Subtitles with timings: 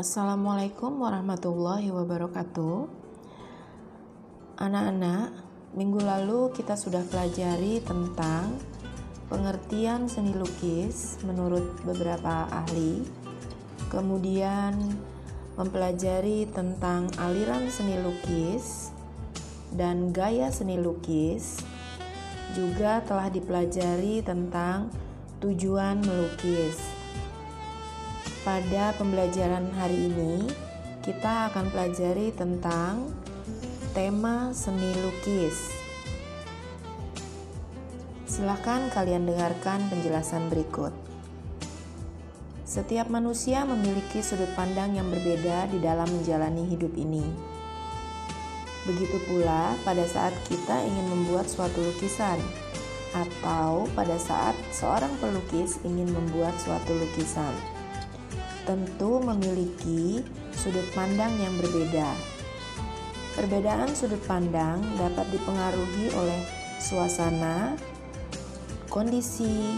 [0.00, 2.88] Assalamualaikum warahmatullahi wabarakatuh.
[4.56, 5.36] Anak-anak,
[5.76, 8.56] minggu lalu kita sudah pelajari tentang
[9.28, 13.04] pengertian seni lukis menurut beberapa ahli.
[13.92, 14.80] Kemudian
[15.60, 18.96] mempelajari tentang aliran seni lukis
[19.76, 21.60] dan gaya seni lukis.
[22.56, 24.88] Juga telah dipelajari tentang
[25.44, 26.91] tujuan melukis.
[28.42, 30.50] Pada pembelajaran hari ini,
[31.06, 33.06] kita akan pelajari tentang
[33.94, 35.70] tema seni lukis.
[38.26, 40.90] Silahkan kalian dengarkan penjelasan berikut.
[42.66, 47.22] Setiap manusia memiliki sudut pandang yang berbeda di dalam menjalani hidup ini.
[48.90, 52.42] Begitu pula pada saat kita ingin membuat suatu lukisan,
[53.14, 57.54] atau pada saat seorang pelukis ingin membuat suatu lukisan,
[58.62, 60.22] tentu memiliki
[60.54, 62.14] sudut pandang yang berbeda.
[63.32, 66.40] Perbedaan sudut pandang dapat dipengaruhi oleh
[66.78, 67.74] suasana,
[68.92, 69.72] kondisi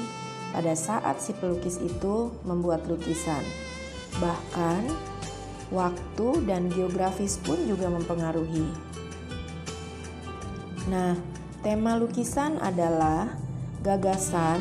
[0.50, 3.42] pada saat si pelukis itu membuat lukisan.
[4.18, 4.82] Bahkan,
[5.70, 8.66] waktu dan geografis pun juga mempengaruhi.
[10.90, 11.16] Nah,
[11.62, 13.38] tema lukisan adalah
[13.80, 14.60] gagasan,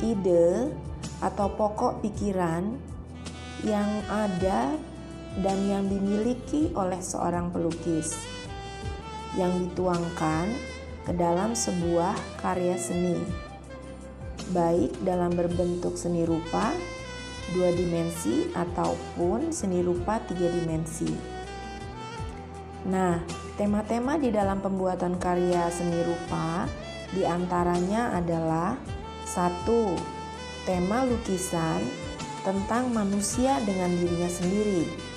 [0.00, 0.72] ide,
[1.22, 2.91] atau pokok pikiran
[3.62, 4.74] yang ada
[5.38, 8.18] dan yang dimiliki oleh seorang pelukis
[9.38, 10.52] yang dituangkan
[11.08, 13.16] ke dalam sebuah karya seni,
[14.52, 16.70] baik dalam berbentuk seni rupa
[17.56, 21.10] dua dimensi ataupun seni rupa tiga dimensi.
[22.86, 23.18] Nah,
[23.56, 26.66] tema-tema di dalam pembuatan karya seni rupa
[27.12, 28.74] di antaranya adalah
[29.26, 29.94] satu
[30.66, 31.82] tema lukisan
[32.42, 35.12] tentang manusia dengan dirinya sendiri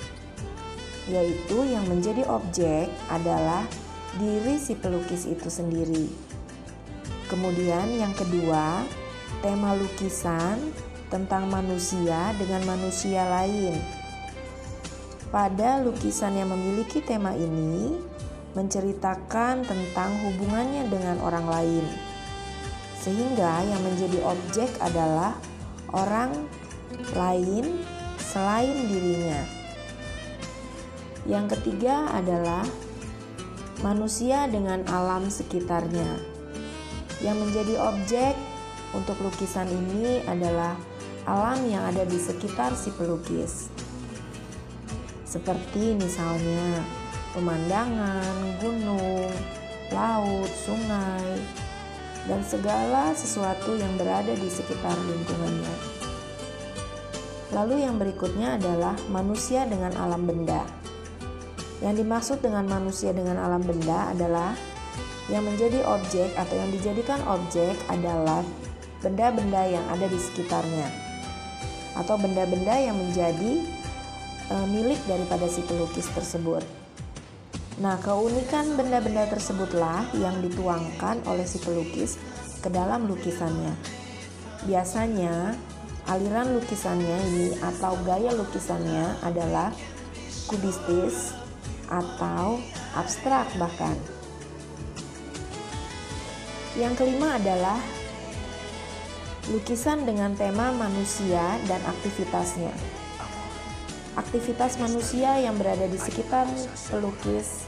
[1.06, 3.62] yaitu yang menjadi objek adalah
[4.18, 6.10] diri si pelukis itu sendiri.
[7.30, 8.82] Kemudian, yang kedua,
[9.42, 10.58] tema lukisan
[11.10, 13.78] tentang manusia dengan manusia lain.
[15.30, 17.98] Pada lukisan yang memiliki tema ini,
[18.54, 21.84] menceritakan tentang hubungannya dengan orang lain,
[22.98, 25.36] sehingga yang menjadi objek adalah
[25.92, 26.32] orang
[27.14, 27.82] lain
[28.20, 29.40] selain dirinya.
[31.26, 32.62] Yang ketiga adalah
[33.82, 36.22] manusia dengan alam sekitarnya.
[37.18, 38.34] Yang menjadi objek
[38.94, 40.78] untuk lukisan ini adalah
[41.26, 43.68] alam yang ada di sekitar si pelukis.
[45.26, 46.86] Seperti misalnya
[47.34, 49.34] pemandangan, gunung,
[49.90, 51.42] laut, sungai,
[52.30, 55.95] dan segala sesuatu yang berada di sekitar lingkungannya.
[57.54, 60.66] Lalu yang berikutnya adalah manusia dengan alam benda.
[61.78, 64.56] Yang dimaksud dengan manusia dengan alam benda adalah
[65.30, 68.42] yang menjadi objek atau yang dijadikan objek adalah
[69.02, 70.88] benda-benda yang ada di sekitarnya
[71.96, 73.64] atau benda-benda yang menjadi
[74.52, 76.62] e, milik daripada si pelukis tersebut.
[77.76, 82.16] Nah, keunikan benda-benda tersebutlah yang dituangkan oleh si pelukis
[82.64, 83.76] ke dalam lukisannya.
[84.64, 85.52] Biasanya,
[86.06, 89.74] aliran lukisannya ini atau gaya lukisannya adalah
[90.46, 91.34] kubistis
[91.90, 92.62] atau
[92.94, 93.94] abstrak bahkan.
[96.78, 97.78] Yang kelima adalah
[99.50, 102.74] lukisan dengan tema manusia dan aktivitasnya.
[104.16, 106.48] Aktivitas manusia yang berada di sekitar
[106.88, 107.66] pelukis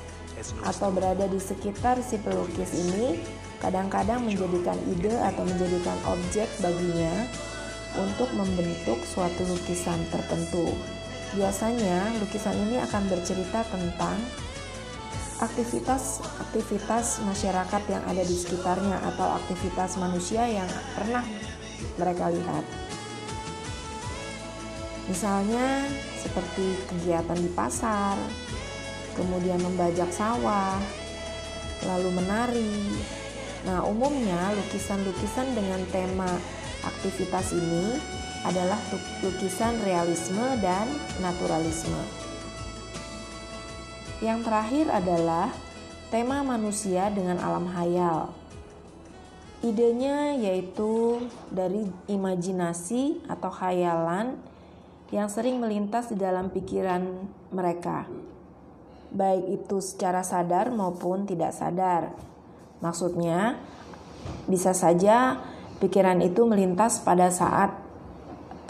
[0.62, 3.20] atau berada di sekitar si pelukis ini
[3.58, 7.26] kadang-kadang menjadikan ide atau menjadikan objek baginya
[7.96, 10.76] untuk membentuk suatu lukisan tertentu.
[11.32, 14.16] Biasanya lukisan ini akan bercerita tentang
[15.38, 20.66] aktivitas-aktivitas masyarakat yang ada di sekitarnya atau aktivitas manusia yang
[20.98, 21.22] pernah
[21.94, 22.64] mereka lihat.
[25.08, 25.88] Misalnya
[26.20, 28.18] seperti kegiatan di pasar,
[29.16, 30.76] kemudian membajak sawah,
[31.86, 32.74] lalu menari.
[33.64, 36.30] Nah, umumnya lukisan-lukisan dengan tema
[36.84, 37.98] aktivitas ini
[38.46, 38.78] adalah
[39.24, 40.86] lukisan realisme dan
[41.18, 42.02] naturalisme.
[44.18, 45.46] Yang terakhir adalah
[46.10, 48.34] tema manusia dengan alam hayal.
[49.58, 51.18] Idenya yaitu
[51.50, 54.38] dari imajinasi atau khayalan
[55.10, 57.00] yang sering melintas di dalam pikiran
[57.50, 58.06] mereka,
[59.10, 62.14] baik itu secara sadar maupun tidak sadar.
[62.78, 63.58] Maksudnya,
[64.46, 65.42] bisa saja
[65.78, 67.74] pikiran itu melintas pada saat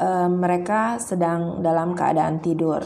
[0.00, 2.84] e, mereka sedang dalam keadaan tidur.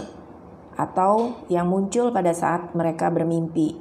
[0.73, 3.77] atau yang muncul pada saat mereka bermimpi.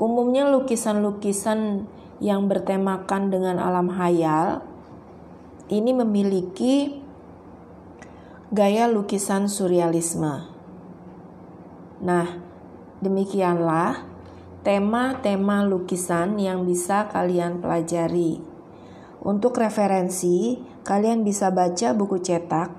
[0.00, 1.84] Umumnya lukisan-lukisan
[2.24, 4.64] yang bertemakan dengan alam hayal
[5.68, 7.00] ini memiliki
[8.50, 10.48] gaya lukisan surrealisme.
[12.00, 12.26] Nah,
[13.04, 14.09] demikianlah
[14.60, 18.44] tema-tema lukisan yang bisa kalian pelajari.
[19.24, 22.72] Untuk referensi, kalian bisa baca buku cetak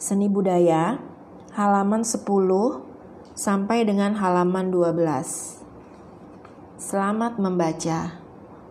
[0.00, 0.96] Seni Budaya
[1.52, 2.24] halaman 10
[3.36, 5.60] sampai dengan halaman 12.
[6.80, 8.16] Selamat membaca.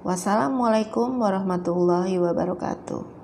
[0.02, 3.19] Wassalamualaikum warahmatullahi wabarakatuh.